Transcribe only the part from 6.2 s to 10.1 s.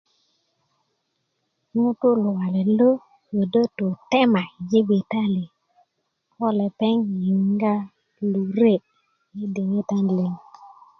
ko lepeŋ yinga lure' i diŋitan